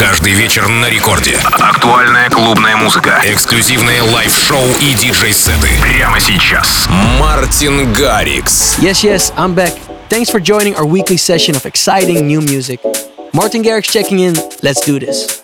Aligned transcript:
Каждый 0.00 0.32
вечер 0.32 0.68
на 0.68 0.88
рекорде. 0.88 1.38
Актуальная 1.58 2.28
клубная 2.30 2.76
музыка. 2.76 3.20
Эксклюзивные 3.24 4.02
лайв-шоу 4.02 4.66
и 4.80 4.94
диджей-сеты. 4.94 5.68
Прямо 5.80 6.20
сейчас. 6.20 6.86
Мартин 7.18 7.92
Гаррикс. 7.92 8.78
Yes, 8.78 9.02
yes, 9.02 9.32
I'm 9.36 9.54
back. 9.54 9.72
Thanks 10.08 10.30
for 10.30 10.40
joining 10.40 10.74
our 10.76 10.86
weekly 10.86 11.16
session 11.16 11.56
of 11.56 11.64
exciting 11.64 12.26
new 12.26 12.40
music. 12.40 12.80
Martin 13.32 13.62
Garrix 13.62 13.90
checking 13.90 14.20
in. 14.20 14.34
Let's 14.62 14.84
do 14.84 14.98
this. 14.98 15.39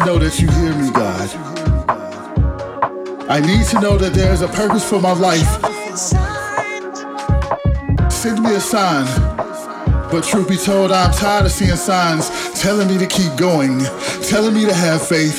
To 0.00 0.04
know 0.04 0.18
that 0.18 0.38
you 0.38 0.50
hear 0.50 0.74
me, 0.74 0.90
God. 0.90 1.28
I 3.30 3.40
need 3.40 3.64
to 3.68 3.80
know 3.80 3.96
that 3.96 4.12
there 4.12 4.30
is 4.30 4.42
a 4.42 4.48
purpose 4.48 4.86
for 4.86 5.00
my 5.00 5.12
life. 5.12 5.48
Send 8.12 8.42
me 8.42 8.54
a 8.54 8.60
sign. 8.60 9.06
But 10.10 10.24
truth 10.24 10.48
be 10.48 10.56
told, 10.58 10.92
I'm 10.92 11.12
tired 11.12 11.46
of 11.46 11.52
seeing 11.52 11.76
signs 11.76 12.28
telling 12.60 12.88
me 12.88 12.98
to 12.98 13.06
keep 13.06 13.36
going, 13.36 13.80
telling 14.22 14.54
me 14.54 14.66
to 14.66 14.74
have 14.74 15.06
faith, 15.06 15.38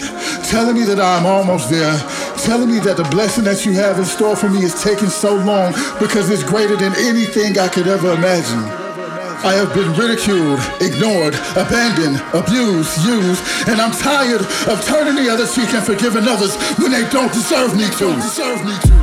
telling 0.49 0.75
me 0.75 0.85
that 0.85 0.99
I'm 0.99 1.27
almost 1.27 1.69
there, 1.69 1.95
telling 2.37 2.71
me 2.71 2.79
that 2.79 2.97
the 2.97 3.07
blessing 3.11 3.43
that 3.43 3.63
you 3.63 3.73
have 3.73 3.99
in 3.99 4.05
store 4.05 4.35
for 4.35 4.49
me 4.49 4.63
is 4.63 4.81
taking 4.81 5.09
so 5.09 5.35
long 5.35 5.71
because 5.99 6.31
it's 6.31 6.43
greater 6.43 6.75
than 6.75 6.93
anything 6.97 7.59
I 7.59 7.67
could 7.67 7.87
ever 7.87 8.13
imagine. 8.13 8.76
I 9.44 9.54
have 9.54 9.74
been 9.74 9.92
ridiculed, 9.94 10.60
ignored, 10.80 11.34
abandoned, 11.58 12.22
abused, 12.32 13.04
used, 13.04 13.42
and 13.66 13.80
I'm 13.80 13.90
tired 13.90 14.40
of 14.70 14.78
turning 14.84 15.16
the 15.16 15.28
other 15.30 15.46
cheek 15.46 15.74
and 15.74 15.84
forgiving 15.84 16.28
others 16.28 16.54
when 16.78 16.92
they 16.92 17.08
don't 17.10 17.32
deserve 17.32 17.74
me 17.76 17.90
to. 17.98 18.14
Deserve 18.22 18.64
me 18.64 18.74
to. 18.86 18.94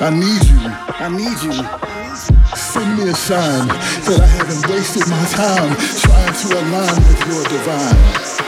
I 0.00 0.10
need 0.10 0.42
you. 0.48 0.58
I 0.98 1.08
need 1.12 1.38
you. 1.44 1.52
Send 2.56 2.98
me 2.98 3.10
a 3.10 3.14
sign 3.14 3.68
that 3.68 4.20
I 4.20 4.26
haven't 4.26 4.66
wasted 4.72 5.06
my 5.08 5.24
time 5.30 5.76
trying 6.00 6.32
to 6.32 6.46
align 6.58 6.96
with 7.06 7.20
your 7.28 7.44
divine. 7.52 8.42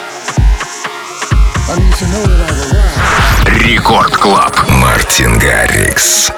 I 1.66 1.78
need 1.78 1.94
to 1.94 2.06
know 2.08 2.24
that 2.26 2.40
I've 2.48 2.60
arrived. 2.72 3.64
Рекорд 3.64 4.16
Клаб. 4.16 4.56
Мартин 4.80 5.38
Гаррикс. 5.38 6.37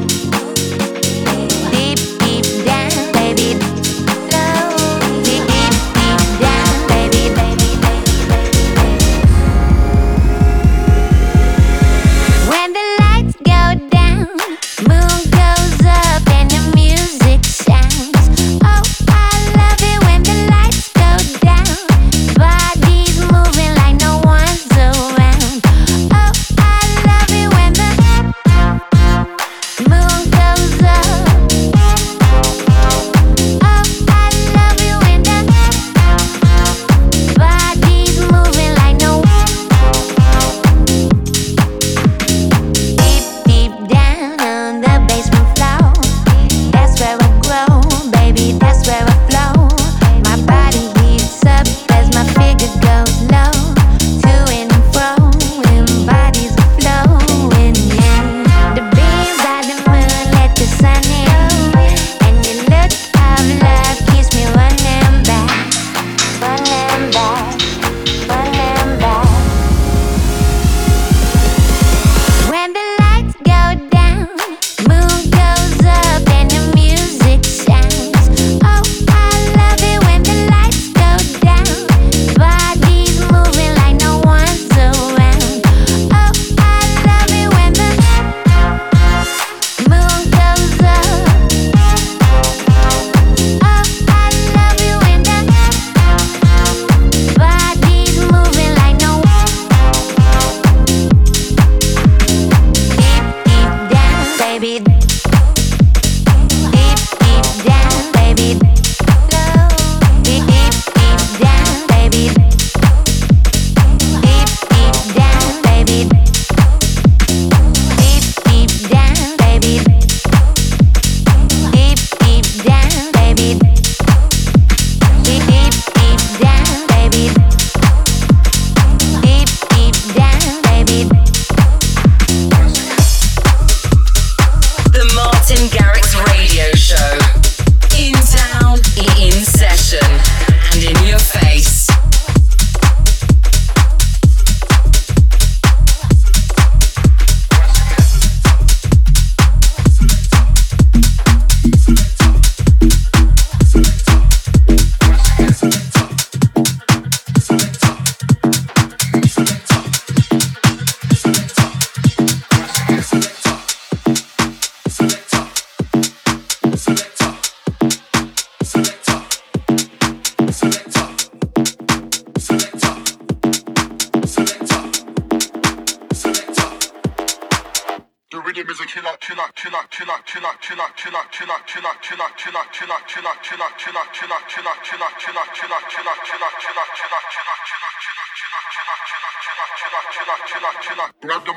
Grab 191.21 191.45
the 191.45 191.53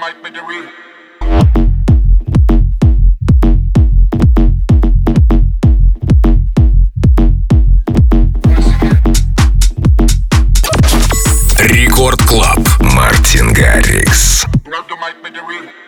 mic, 14.96 15.22
make 15.22 15.34
it 15.34 15.42
real. 15.42 15.84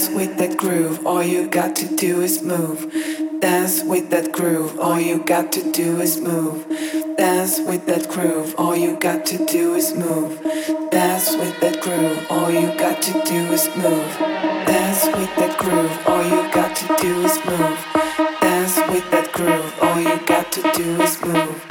Dance 0.00 0.16
with 0.16 0.38
that 0.38 0.56
groove, 0.56 1.06
all 1.06 1.22
you 1.22 1.46
got 1.46 1.76
to 1.76 1.94
do 1.94 2.22
is 2.22 2.42
move. 2.42 2.90
Dance 3.38 3.84
with 3.84 4.08
that 4.08 4.32
groove, 4.32 4.80
all 4.80 4.98
you 4.98 5.18
got 5.18 5.52
to 5.52 5.72
do 5.72 6.00
is 6.00 6.18
move. 6.18 6.66
Dance 7.18 7.60
with 7.60 7.84
that 7.84 8.08
groove, 8.08 8.54
all 8.56 8.74
you 8.74 8.96
got 8.96 9.26
to 9.26 9.44
do 9.44 9.74
is 9.74 9.94
move. 9.94 10.40
Dance 10.90 11.36
with 11.36 11.60
that 11.60 11.82
groove, 11.82 12.26
all 12.30 12.50
you 12.50 12.68
got 12.78 13.02
to 13.02 13.12
do 13.26 13.52
is 13.52 13.68
move. 13.76 14.16
Dance 14.64 15.04
with 15.04 15.36
that 15.36 15.58
groove, 15.58 15.98
all 16.06 16.24
you 16.24 16.50
got 16.50 16.74
to 16.76 16.96
do 16.96 17.20
is 17.20 17.36
move. 17.44 17.86
Dance 18.40 18.76
with 18.88 19.10
that 19.10 19.30
groove, 19.34 19.74
all 19.82 20.00
you 20.00 20.18
got 20.24 20.50
to 20.50 20.62
do 20.72 21.02
is 21.02 21.22
move. 21.22 21.69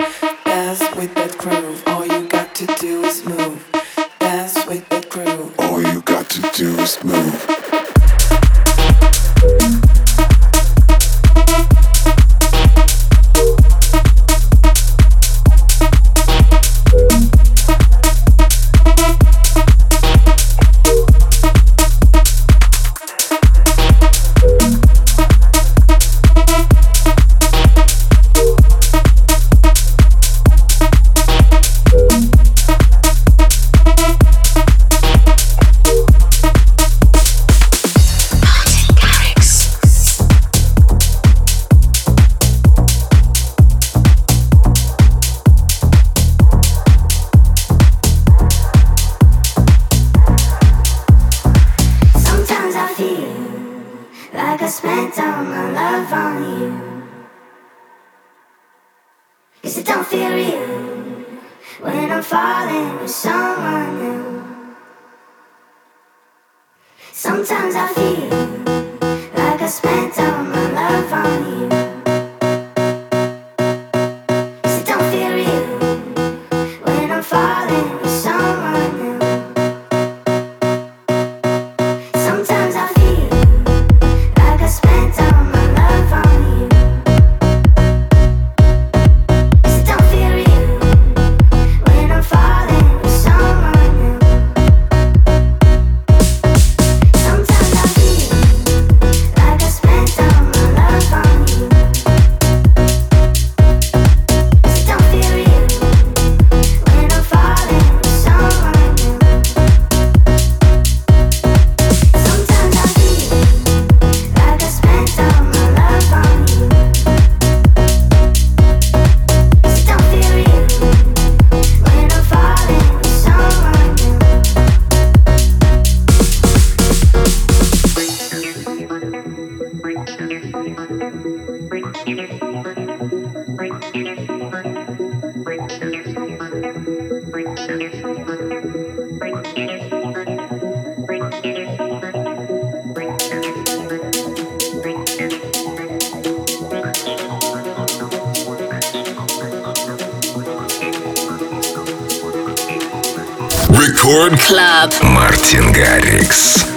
Club. 154.50 154.92
Мартин 155.04 155.72
Гаррикс. 155.72 156.69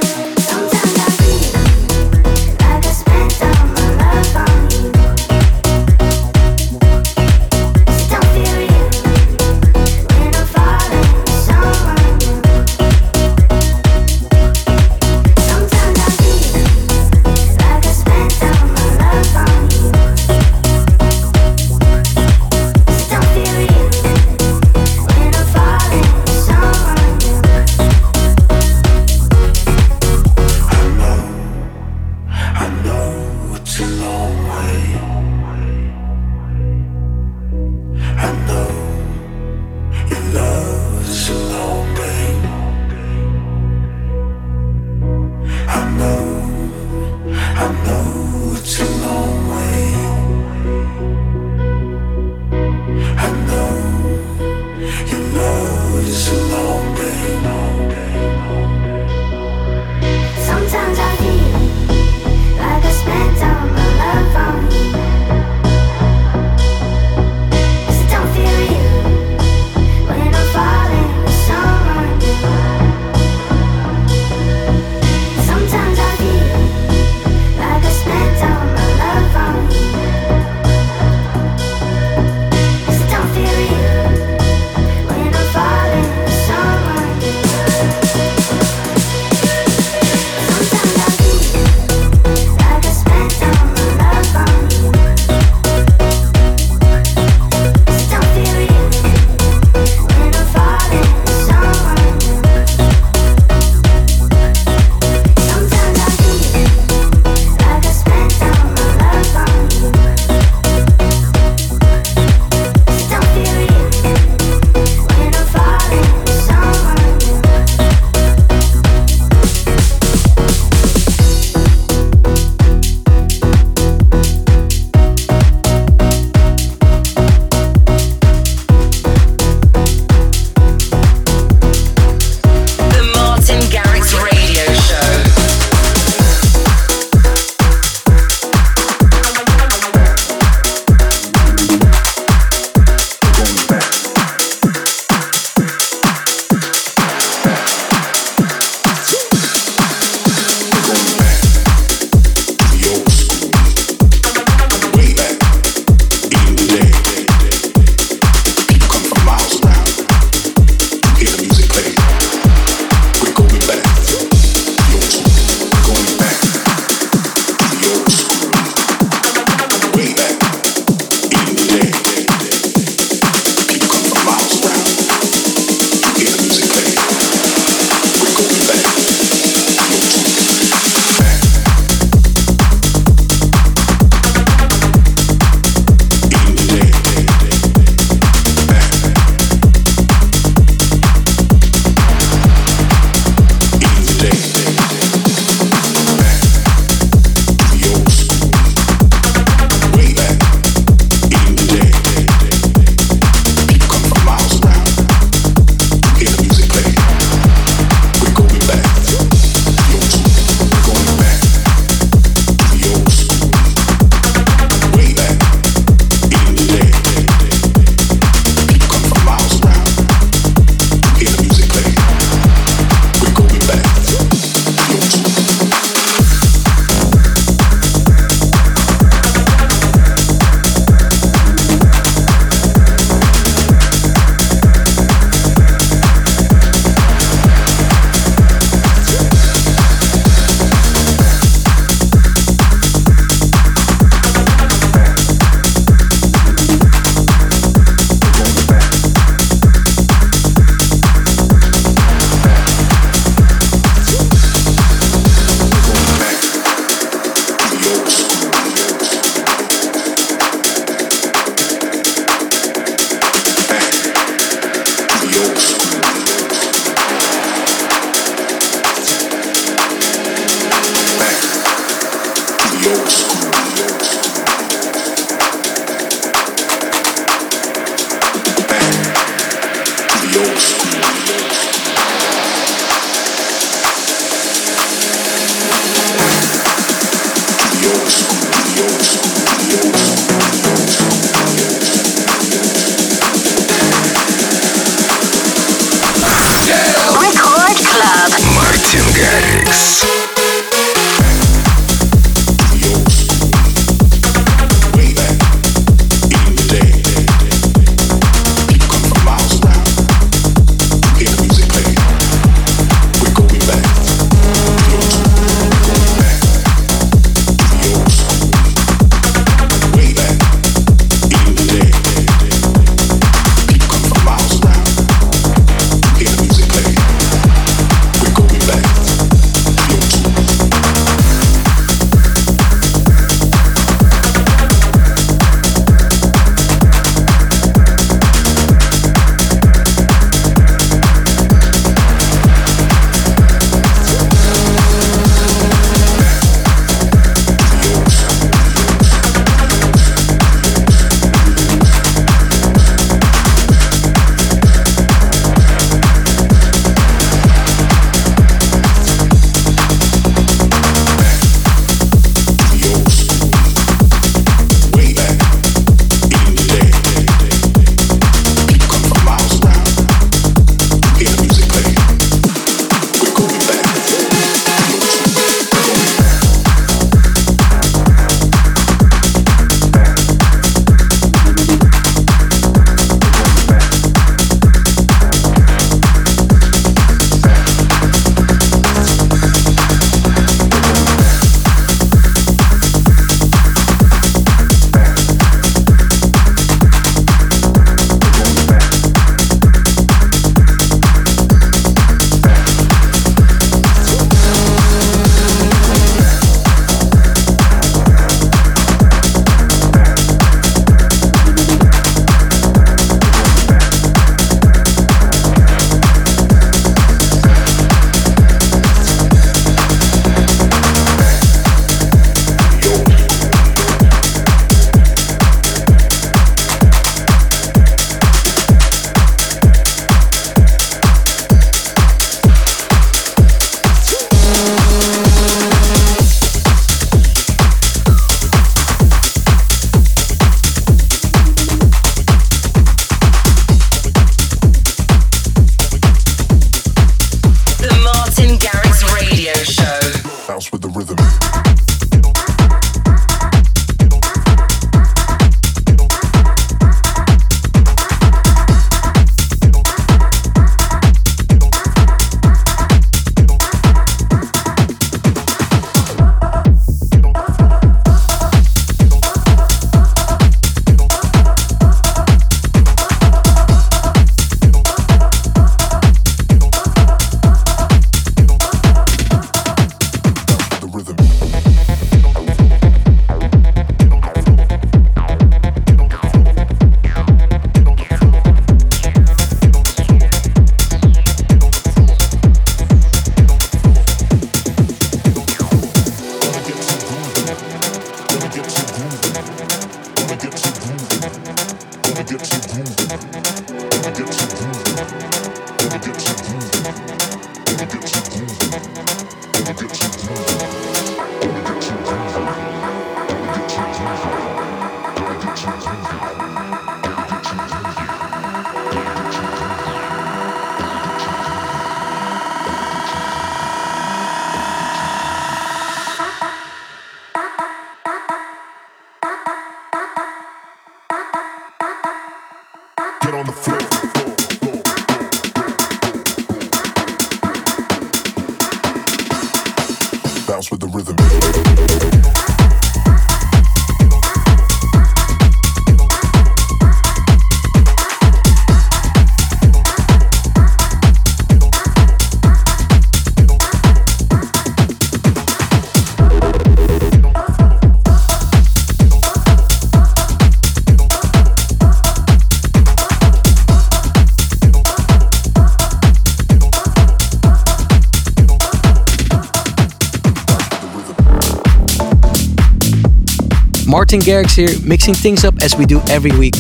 Martin 574.12 574.30
Garrix 574.30 574.54
here, 574.54 574.68
mixing 574.86 575.14
things 575.14 575.42
up 575.42 575.54
as 575.62 575.74
we 575.74 575.86
do 575.86 575.98
every 576.10 576.32
week. 576.32 576.52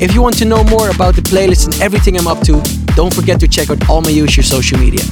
If 0.00 0.16
you 0.16 0.20
want 0.20 0.36
to 0.38 0.44
know 0.44 0.64
more 0.64 0.90
about 0.90 1.14
the 1.14 1.22
playlist 1.22 1.66
and 1.66 1.80
everything 1.80 2.18
I'm 2.18 2.26
up 2.26 2.40
to, 2.40 2.60
don't 2.96 3.14
forget 3.14 3.38
to 3.38 3.46
check 3.46 3.70
out 3.70 3.88
all 3.88 4.00
my 4.00 4.10
usual 4.10 4.42
social 4.42 4.80
media. 4.80 5.04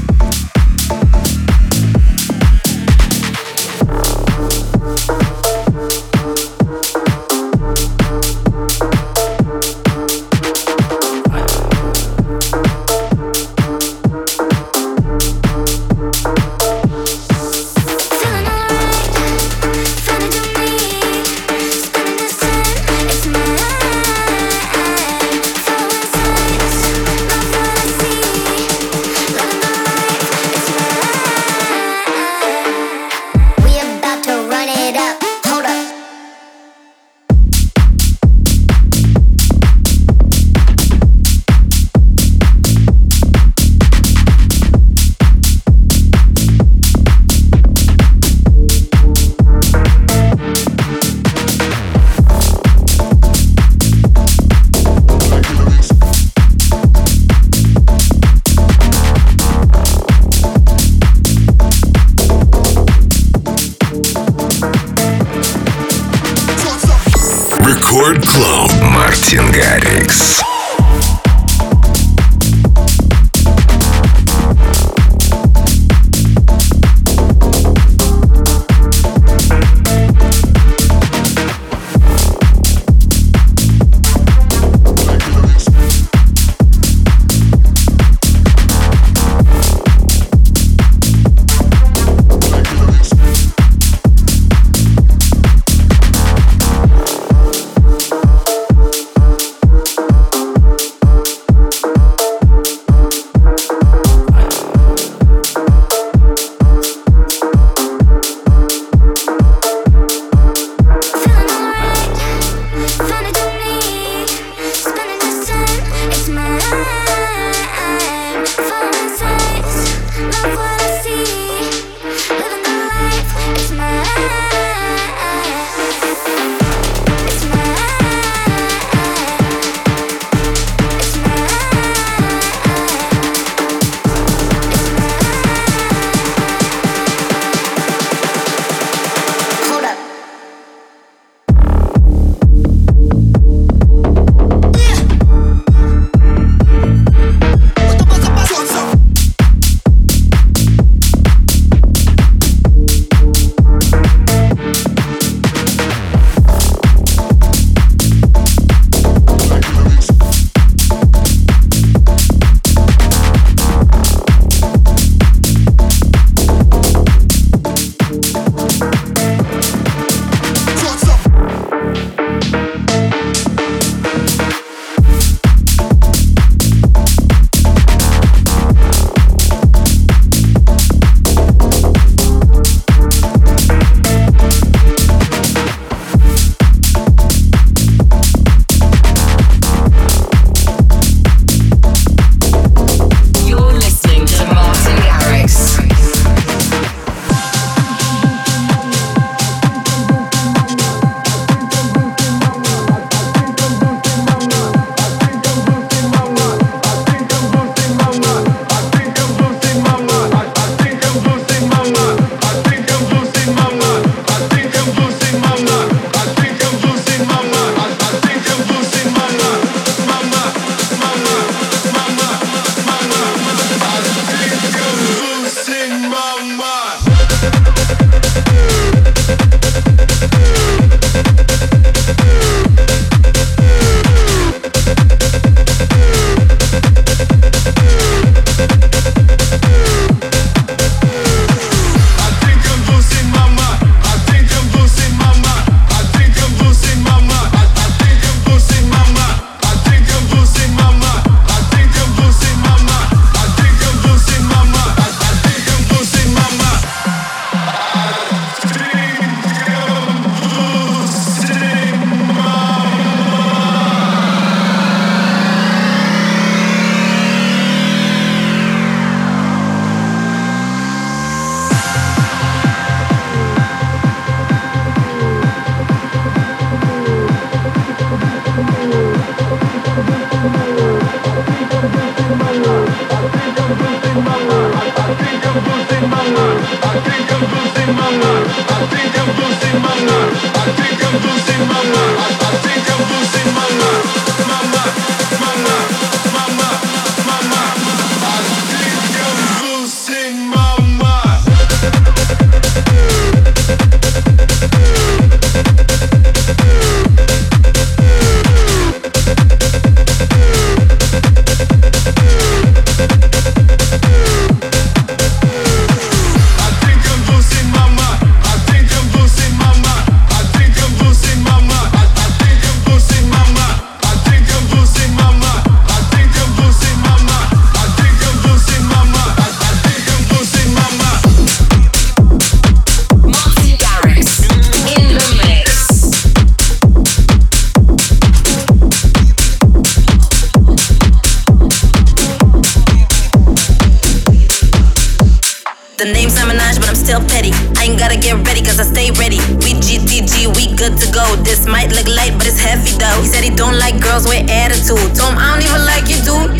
Don't 353.56 353.80
like 353.80 353.96
girls 353.98 354.28
with 354.28 354.44
attitude. 354.52 355.00
Told 355.16 355.32
him 355.32 355.40
I 355.40 355.56
don't 355.56 355.64
even 355.64 355.82
like 355.88 356.06
you, 356.12 356.20
dude. 356.20 356.52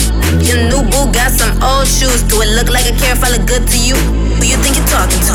Your 0.43 0.59
new 0.73 0.83
boo 0.89 1.13
got 1.13 1.31
some 1.31 1.53
old 1.63 1.87
shoes. 1.87 2.25
Do 2.25 2.41
it 2.41 2.51
look 2.57 2.73
like 2.73 2.89
I 2.89 2.97
care 2.97 3.13
if 3.13 3.23
I 3.23 3.31
look 3.37 3.45
good 3.47 3.69
to 3.69 3.79
you? 3.79 3.95
Who 4.41 4.43
you 4.43 4.57
think 4.65 4.81
you're 4.81 4.89
talking 4.89 5.21
to? 5.29 5.35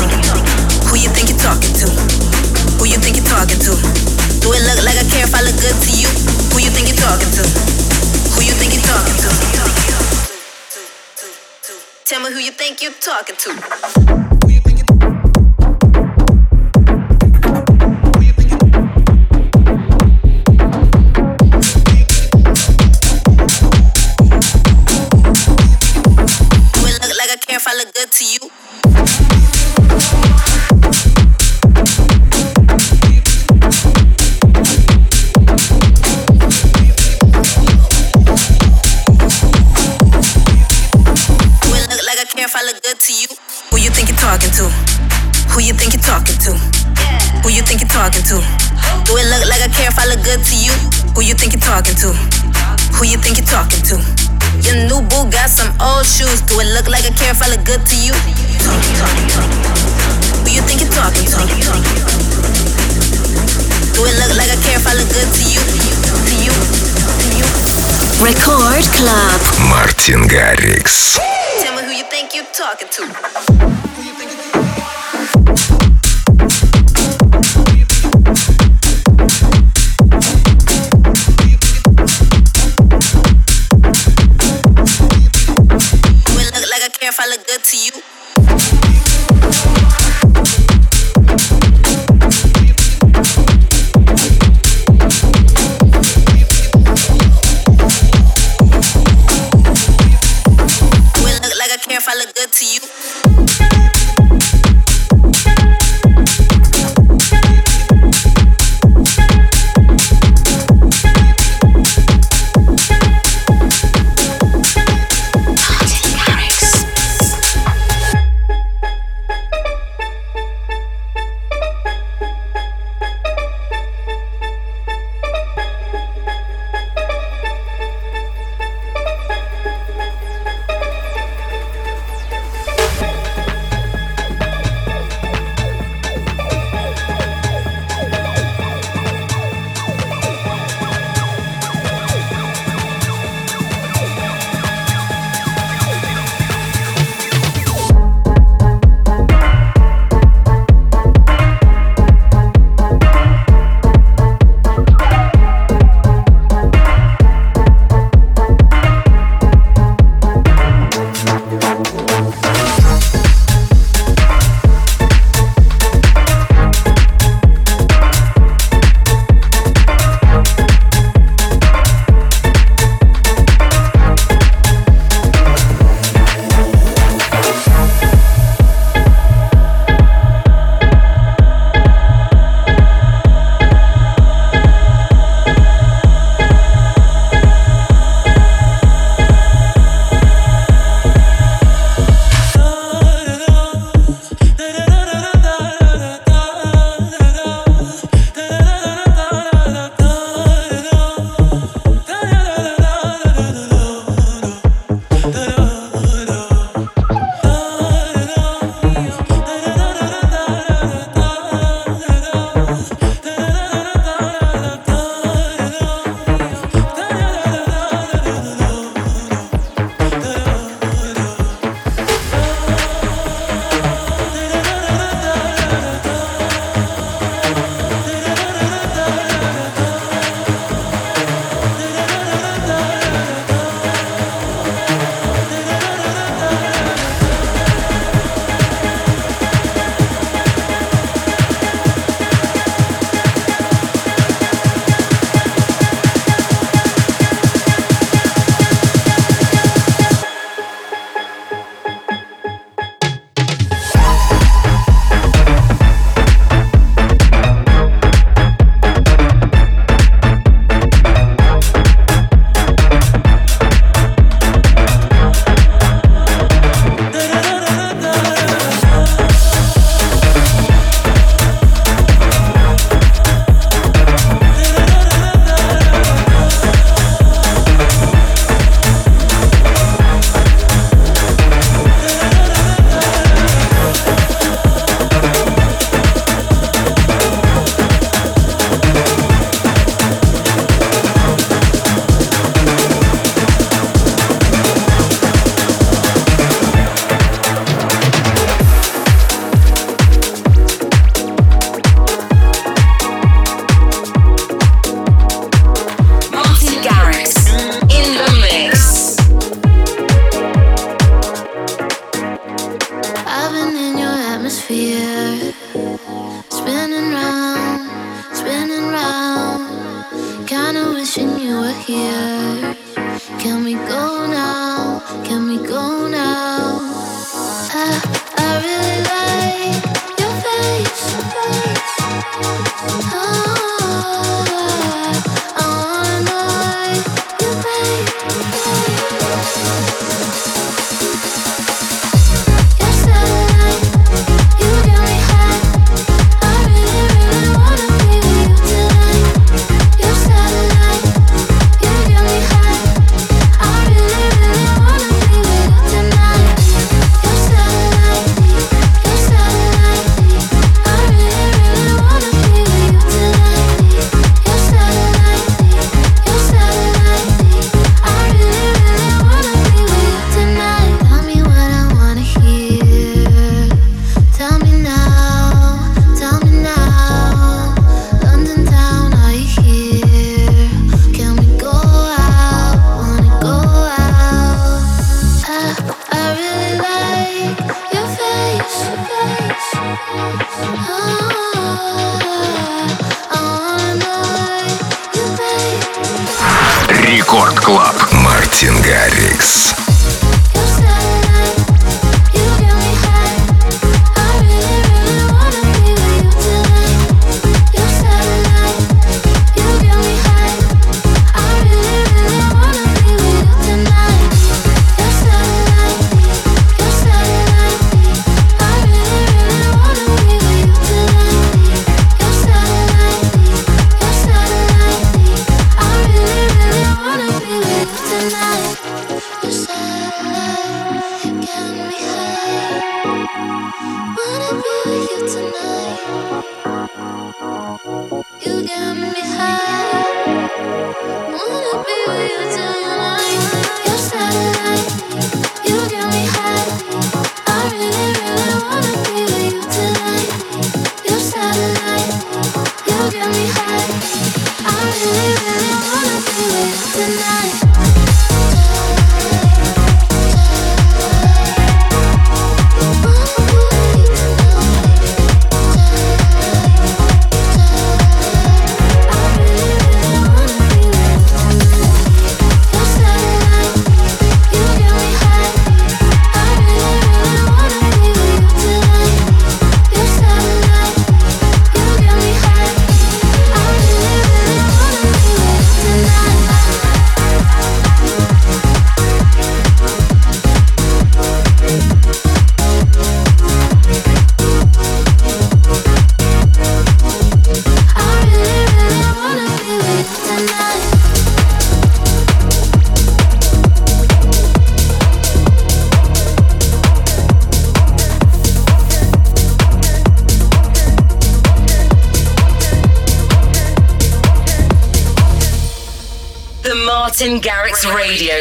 Who 0.90 0.98
you 0.98 1.08
think 1.14 1.30
you're 1.30 1.38
talking 1.38 1.72
to? 1.80 1.86
Who 2.76 2.84
you 2.84 2.98
think 2.98 3.16
you're 3.16 3.30
talking 3.30 3.62
to? 3.62 3.72
Do 4.42 4.50
it 4.52 4.62
look 4.66 4.82
like 4.82 4.98
I 4.98 5.06
care 5.06 5.22
if 5.24 5.32
I 5.32 5.40
look 5.46 5.56
good 5.62 5.78
to 5.78 5.90
you? 5.94 6.10
Who 6.50 6.58
you 6.58 6.70
think 6.74 6.90
you're 6.90 6.98
talking 6.98 7.30
to? 7.30 7.44
Who 8.34 8.42
you 8.42 8.54
think 8.58 8.74
you're 8.74 8.82
talking 8.82 9.16
to? 9.22 9.30
Tell 12.04 12.20
me 12.20 12.34
who 12.34 12.40
you 12.42 12.50
think 12.50 12.82
you're 12.82 12.92
talking 12.98 13.36
to. 13.38 14.41
good 50.31 50.39
to 50.39 50.55
you? 50.55 50.71
Who 51.15 51.21
you 51.21 51.33
think 51.33 51.51
you're 51.51 51.59
talking 51.59 51.95
to? 51.99 52.13
Who 52.95 53.03
you 53.03 53.17
think 53.17 53.35
you're 53.37 53.49
talking 53.49 53.83
to? 53.91 53.99
Your 54.63 54.87
new 54.87 55.01
boo 55.03 55.27
got 55.27 55.49
some 55.49 55.67
old 55.81 56.05
shoes. 56.05 56.39
Do 56.47 56.59
it 56.61 56.67
look 56.71 56.87
like 56.87 57.03
I 57.03 57.11
care 57.11 57.31
if 57.31 57.41
I 57.41 57.49
look 57.51 57.65
good 57.65 57.83
to 57.83 57.95
you? 57.99 58.13
Who 60.45 60.49
you 60.53 60.61
think 60.63 60.79
you're 60.79 60.95
talking 60.95 61.27
to? 61.27 61.43
Do 63.91 64.05
it 64.07 64.15
look 64.15 64.31
like 64.37 64.47
I 64.47 64.57
care 64.63 64.79
if 64.79 64.87
I 64.87 64.93
look 64.95 65.09
good 65.11 65.27
to 65.27 65.43
you? 65.43 65.59
To 65.59 66.35
you? 66.39 66.55
To 66.55 67.27
you? 67.35 67.43
Record 68.23 68.85
Club. 68.95 69.41
Мартин 69.67 70.27
Гаррикс. 70.27 71.19
Tell 71.59 71.75
me 71.75 71.83
who 71.83 71.91
you 71.91 72.05
think 72.05 72.33
you're 72.33 72.45
talking 72.53 72.87
to. 72.95 73.03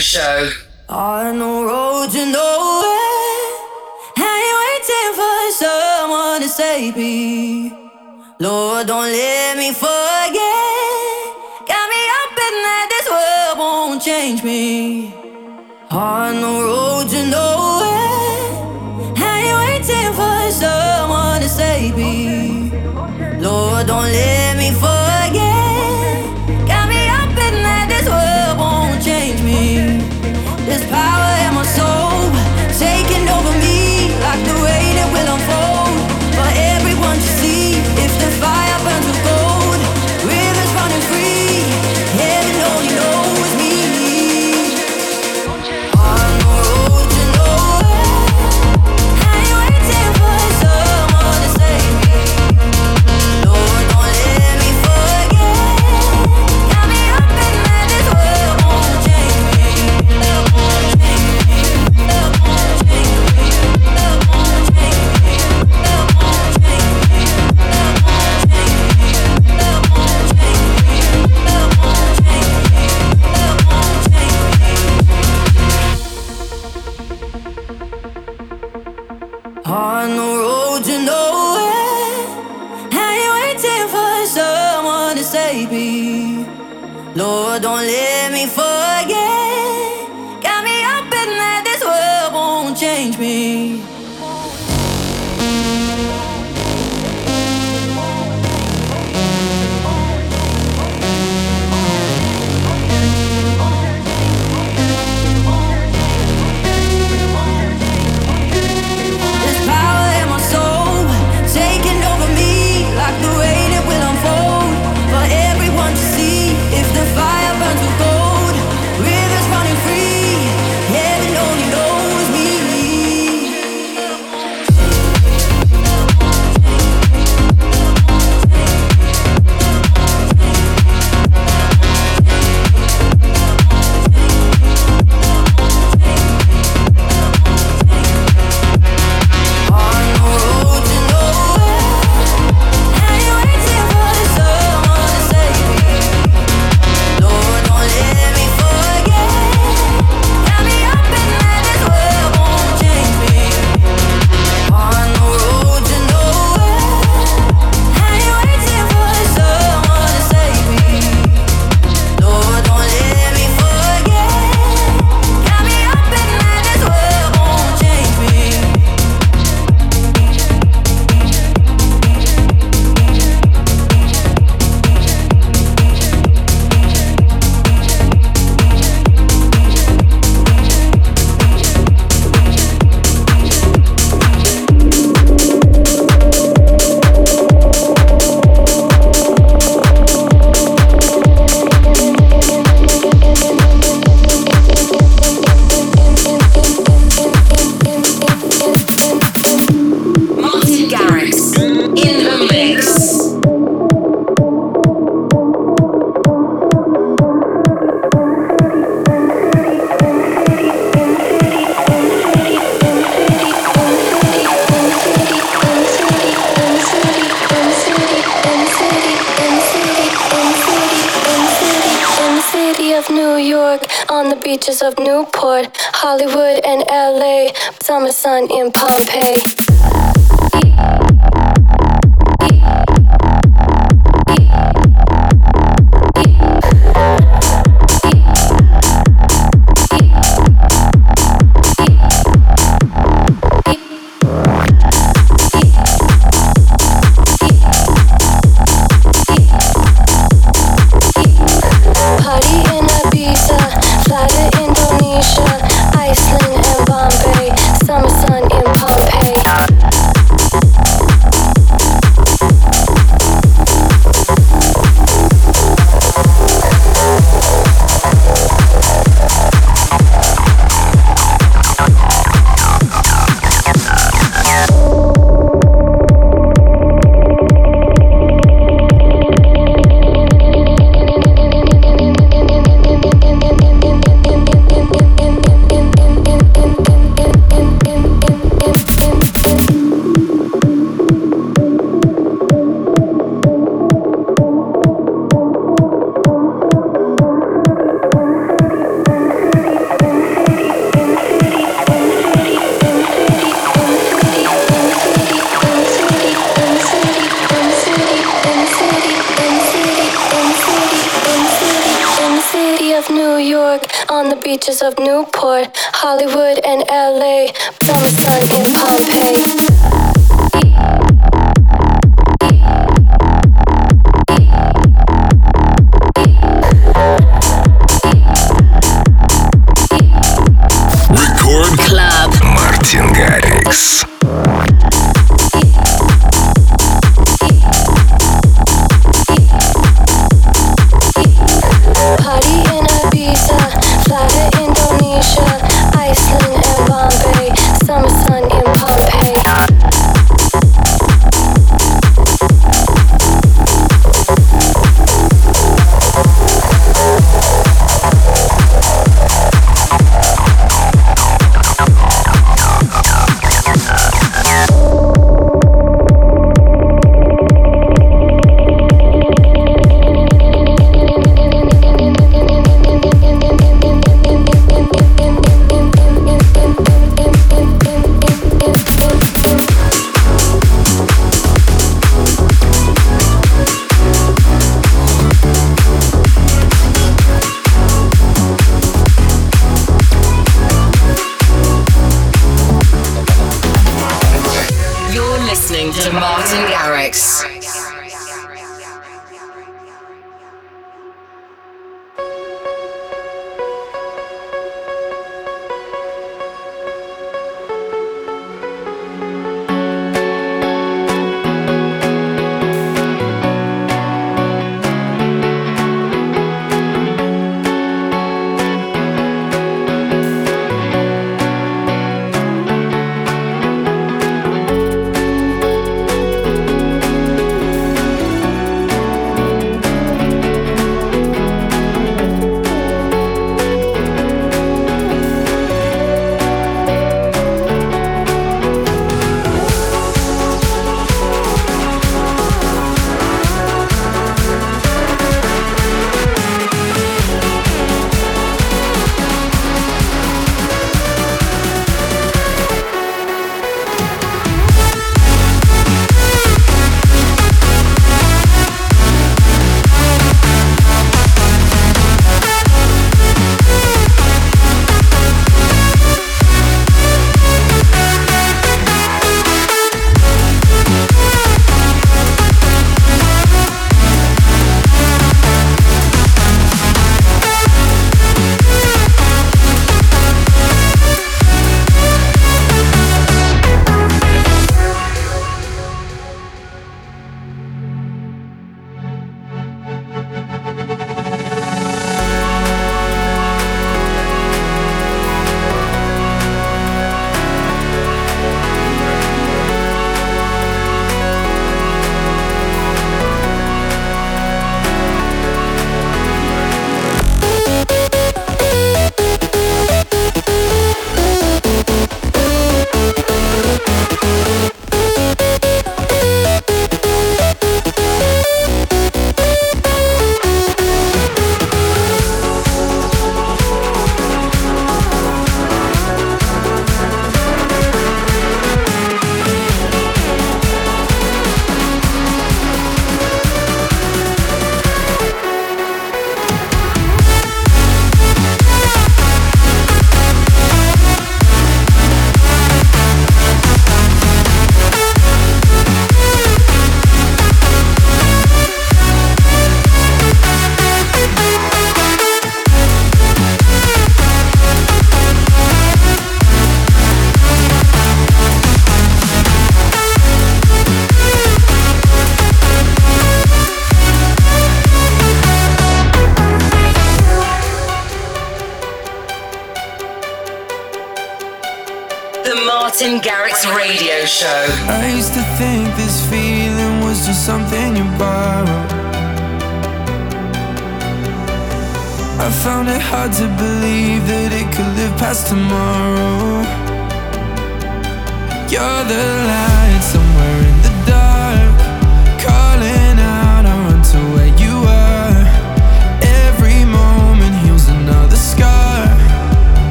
Show. 0.00 0.65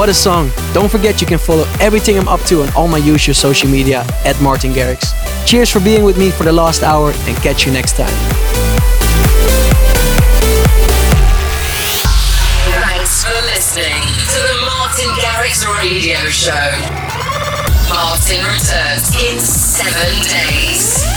What 0.00 0.08
a 0.08 0.14
song! 0.14 0.50
Don't 0.72 0.90
forget 0.90 1.20
you 1.20 1.26
can 1.26 1.38
follow 1.38 1.66
everything 1.78 2.18
I'm 2.18 2.26
up 2.26 2.40
to 2.44 2.62
on 2.62 2.72
all 2.72 2.88
my 2.88 2.96
usual 2.96 3.34
social 3.34 3.68
media 3.68 4.06
at 4.24 4.40
Martin 4.40 4.72
Garrix. 4.72 5.12
Cheers 5.46 5.68
for 5.68 5.78
being 5.78 6.04
with 6.04 6.16
me 6.16 6.30
for 6.30 6.44
the 6.44 6.52
last 6.52 6.82
hour 6.82 7.12
and 7.12 7.36
catch 7.42 7.66
you 7.66 7.72
next 7.72 7.98
time. 7.98 8.08
Thanks 12.80 13.22
for 13.22 13.36
listening 13.52 14.00
to 14.32 14.40
the 14.40 14.56
Martin 14.64 15.10
Garrix 15.20 15.68
Radio 15.78 16.16
Show. 16.30 16.70
Martin 17.90 18.42
returns 18.46 19.14
in 19.22 19.38
seven 19.38 20.22
days. 20.22 21.09